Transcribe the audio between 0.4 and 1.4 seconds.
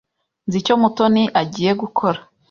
Nzi icyo Mutoni